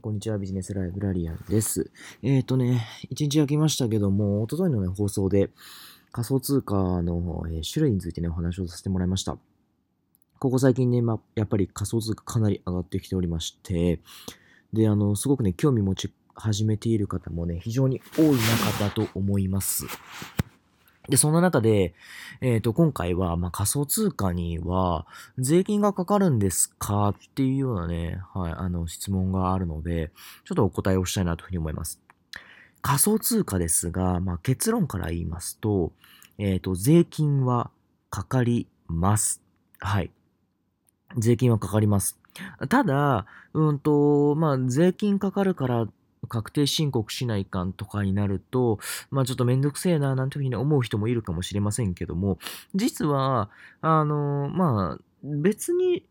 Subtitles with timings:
[0.00, 0.38] こんにちは。
[0.38, 1.90] ビジネスライブラリアンです。
[2.22, 5.50] えっ、ー、とね、一日空きましたけども、おとといのね、放送で
[6.10, 9.36] 仮想通貨の、え、種類についてね、お話をさせてもらいました。
[10.38, 14.00] ここ最近ね、ま、やっぱり仮想通貨かなり上がってきておりまして、
[14.72, 19.84] で、あの、すごくね、興味持ち始めている方もね、非常に多い中だと思います。
[21.10, 21.94] で、そんな中で、
[22.40, 25.06] えっ、ー、と、今回は、まあ、仮想通貨には、
[25.38, 27.08] 税金がかかるんですか？
[27.08, 30.12] っていうようなね、はい、あの、質問があるので、
[30.44, 32.00] ちょっとお答えをしたいなというふうに思います。
[32.80, 35.92] 仮想通貨ですが、まあ、結論から言いますと、
[36.38, 37.70] えっ、ー、と、税金は
[38.08, 39.42] かかります。
[39.80, 40.12] はい。
[41.18, 42.18] 税金はかかります。
[42.68, 45.88] ただ、うんと、まあ、税金かかるから
[46.30, 48.78] 確定申告しないかんとかになると、
[49.10, 52.38] まあちょっとめんどくせえな、なんていうふうに思う人もいるかもしれませんけども、
[52.74, 53.50] 実は、
[53.82, 56.06] あの、まあ、別に、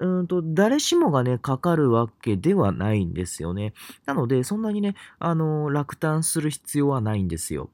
[0.00, 3.74] うんと、誰しもがね、かかるわけではないんですよね。
[4.06, 7.70] なので、そんなにね、あの、落胆する必要はないんですよ。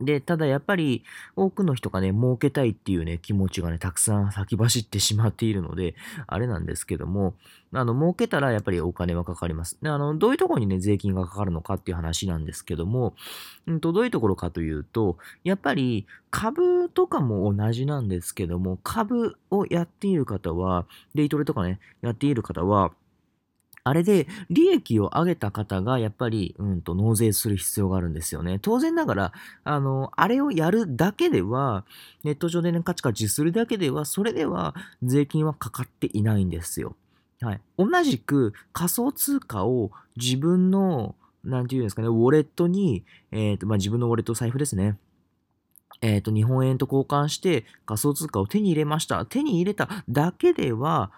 [0.00, 1.04] で、ただやっぱり
[1.36, 5.94] 多くの人がね、儲けたいっていうね、気持ちがね、たくさん先走ってしまっているので、
[6.26, 7.34] あれなんですけども、
[7.72, 9.78] あの、儲けたらやっぱりお金はかかります。
[9.82, 13.14] で、あの、どういうところにね、税金がかかるのかっていう話なんですけども、
[13.66, 22.92] うんと、どういうところかというと、やっぱり株とかも同じなんですけども、株をやっている方は、デイトレとかね、やっている方は、
[23.86, 28.58] あれで利益を上げた方がやっぱり、うんと納税する必要があるんですよね。
[28.58, 29.32] 当然ながら、
[29.62, 31.84] あの、あれをやるだけでは、
[32.24, 36.96] ネット上でね、カチカチするだけでは、それでは税金はかかっていないんですよ。
[37.42, 37.60] はい。
[37.76, 44.96] 同じく仮想通貨を自分の、なんていうんですかね、ウォレットに、えっ、ー、と、まあ、自分のウォレット財布ですね。
[46.00, 49.26] えっ、ー、と、日本円と交換して仮想通貨を手に入れました。
[49.26, 51.10] 手に入れただけでは、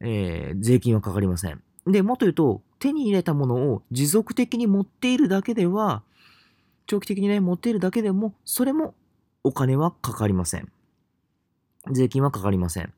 [0.00, 1.62] えー、税金はかかりません。
[1.86, 6.02] で、もっと言うと、手に入れたものを持続的に持っているだけでは、
[6.86, 8.94] 長期的にね、持っているだけでも、それも
[9.44, 10.70] お金はかかりません。
[11.90, 12.92] 税金はかかりません。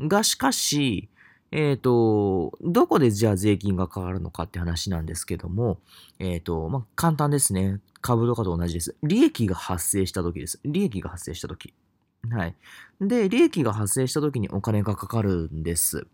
[0.00, 1.08] が、しかし、
[1.52, 5.78] えっ、ー、と、どこでじゃあ税金がかかるのかって話なんですけども、
[6.18, 7.80] えっ、ー、と、まあ、簡単ですね。
[8.00, 8.96] 株とかと同じです。
[9.02, 10.60] 利益が発生した時です。
[10.64, 11.74] 利益が発生した時。
[12.30, 12.54] はい。
[13.00, 16.06] で、利益が発生した時にお金がかかるんです。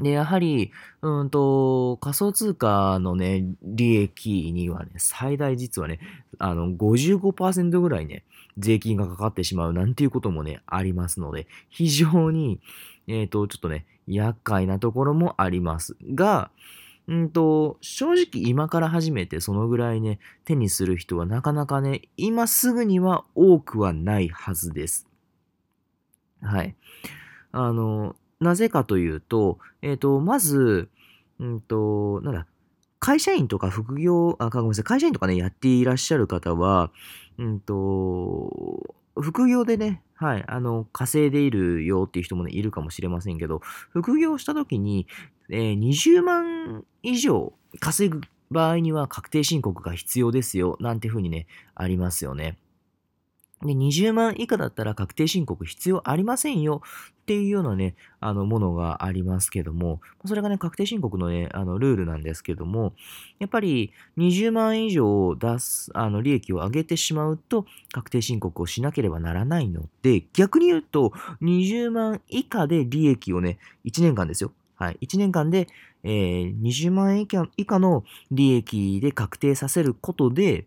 [0.00, 0.70] で、やはり、
[1.02, 5.98] うんと、仮想通貨のね、利益にはね、最大実はね、
[6.38, 8.24] あの、55%ぐらいね、
[8.56, 12.60] 税金がかかってしまうなんていうこともね、ありますので、非常に、
[13.08, 16.50] えっ、ー、と、ちょっとね、厄介なところもありますが、
[17.08, 25.08] うんと、正直今から始めてそのぐらいね、手にする人はなかなかね、今すぐには多くはないはずです。
[26.40, 26.76] はい。
[27.50, 30.88] あの、なぜかというと、えっ、ー、と、まず、
[31.38, 32.46] うんと、なんだ、
[32.98, 36.90] 会社員とか副業、あ、ごめんなさい、会社員とかね、やっていらっしゃる方は、
[37.38, 45.06] うんと、副業でね、はい、あの、稼いでいるよっていう人もね、いるかもしれませんけど、副業した時に、
[45.48, 52.58] えー、20万以上稼ぐ場合には確定申告が必要ですよ、なんていうふうにね、ありますよね。
[53.62, 62.94] で、20万以下だったら確定申告必要ありませんよっていうようなね、あの、ものがありますけども、それがね、確定申告のね、あの、ルールなんですけども、
[63.38, 71.12] やっぱり20万以上出す、あの、利益を上げてしまうと、確定申告をしなければならないので、逆に言うと、
[71.42, 74.52] 20万以下で利益をね、1年間ですよ。
[74.76, 74.98] はい。
[75.02, 75.68] 1年間で、
[76.02, 77.28] えー、20万円
[77.58, 80.64] 以下の利益で確定させることで、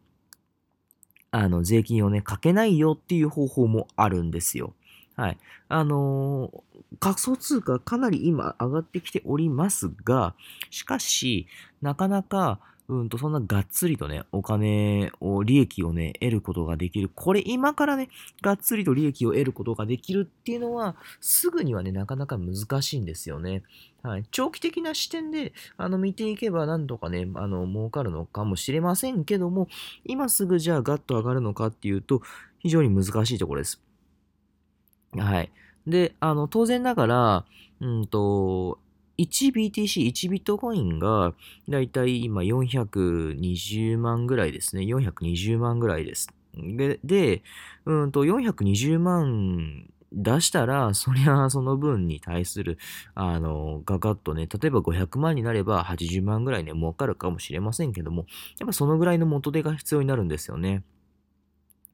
[1.35, 4.75] あの、税金をね、かけないよっていう方法もあるんですよ。
[5.15, 5.37] はい。
[5.67, 10.35] あのー、仮想通貨かなり今上がってきておりますが、
[10.69, 11.47] しかし、
[11.81, 17.09] なかなか、うんと、そんながっつりとね、お金を、利益をね、得ることができる。
[17.13, 18.09] これ今からね、
[18.41, 23.63] がっつりと利益を得ることができるっていうのは、すぐにはね、なかなか難しいんですよね。
[24.01, 24.25] はい。
[24.31, 29.69] 長期的な視点で、あの、見ていけばなんとかね、あの、儲かるのかもしれませんけども、
[30.03, 32.21] 今すぐじゃあガッと上がるのかっていうと、
[32.59, 33.81] 非常に難しいところです。
[35.17, 35.51] はい。
[35.87, 37.45] で、あの、当然ながら、
[37.79, 38.79] うんと、
[39.17, 41.33] 1BTC、1ビットコインが、
[41.69, 44.83] だいたい今420万ぐらいですね。
[44.83, 46.29] 420万ぐらいです。
[46.55, 47.43] で、で
[47.85, 52.77] うんと、420万出したら、そりゃその分に対する、
[53.15, 58.25] あの、ガガッとね、例えば500万になれば80万ぐらいね、儲かるかもしれませんけども、
[58.59, 60.83] やっぱそのぐらいの元手が必要になるんですよね。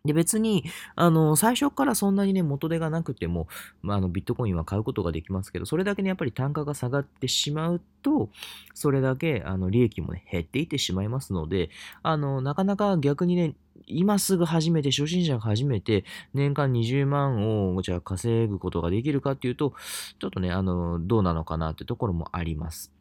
[0.10, 0.64] で、別に、
[0.96, 3.48] あの、最初からそんなにね、元手がなくても、
[3.84, 8.30] まあ、あの、ビットコインは買うことができますけど、それだけね、やっぱり単価が下がってしまうと、
[8.74, 11.70] それだけ、あの、利益もね、減っていってしまいますので、
[12.02, 13.54] あの、なかなか逆にね、
[13.86, 19.76] 今すぐ始めて、初心者が始めて、年間20万を、じゃあ稼ぐことができるかっていうと、
[20.20, 22.92] ちょっとね、あの、どうなのかなってところもあります。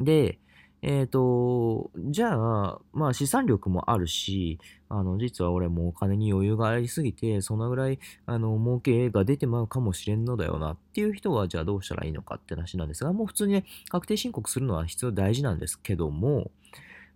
[0.00, 0.38] で、
[0.86, 4.58] えっ、ー、と、じゃあ、まあ資産力もあるし、
[4.90, 16.50] あの、実は俺もお金に余裕がありすぎて、そのぐらい、あの、儲けが出てまうかもしれんのだよなっていう人は、じゃあどうしたらいいのかって話なんですが、もう普通にね、確定申告するのは必要大事なんですけども、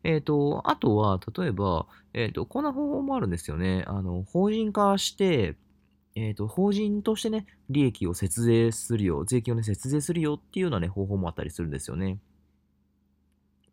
[0.03, 3.85] えっ、ー、と、あとは、例えば、えっ、ー、と、こんな方法もあるんですよね。
[3.87, 5.57] あの、法人化して、
[6.15, 12.19] えっ、ー、と、法人としてね、利益を節税するよ、税金をね、節税するよっていうようなね、方法もあったりするんですよね。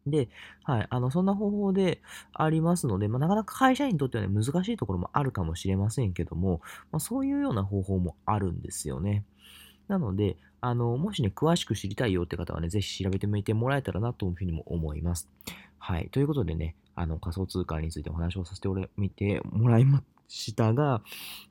[0.05, 0.29] で、
[0.63, 2.01] はい、あの、そんな方法で
[2.33, 6.61] ありますので、まあ、なかなか会社員にとってはね、難しいところもあるかもしれませんけども、
[6.91, 9.23] まあ、そういうような方法もあるんですよね。
[9.87, 15.29] なので、あの、もしね、詳しく知りたいよって方はね、ぜひ調べてみてもらえたらなというふうにも思います。
[15.77, 16.09] はい。
[16.09, 18.67] ということでね、あの、仮想通貨についてお話をさせて
[18.97, 21.01] みてもらいましたが、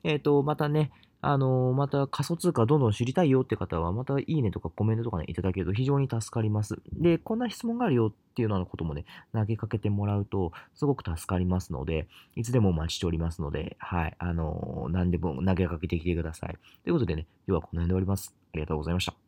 [0.03, 0.91] えっ、ー、と、またね、
[1.27, 6.75] あのまた仮想通貨どんどん知りたいよって方は、またいいねとかコメントとかね、いただけると非常に助かります。
[6.93, 16.57] で、こんな質問があるよっていうようなこともね、投げかけてもらうと、すごく助かりますので、いつでもお待ちしておりますので、はい、あの何でも投げかけてきてください。
[16.83, 18.35] ということでね、今日はこの辺で終わります。
[18.53, 19.24] ありがとうございました。